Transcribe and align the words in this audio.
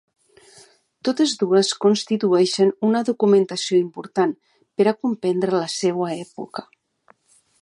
Totes 1.09 1.33
dues 1.41 1.69
constitueixen 1.85 2.73
una 2.89 3.03
documentació 3.11 3.77
important 3.83 4.35
per 4.79 4.89
a 4.89 4.95
comprendre 5.05 5.61
la 5.63 5.73
seua 5.79 6.13
època. 6.21 6.69